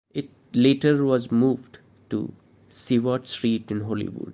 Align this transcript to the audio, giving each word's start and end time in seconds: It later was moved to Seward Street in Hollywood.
It 0.15 0.31
later 0.55 1.05
was 1.05 1.31
moved 1.31 1.77
to 2.09 2.33
Seward 2.69 3.27
Street 3.27 3.69
in 3.69 3.81
Hollywood. 3.81 4.29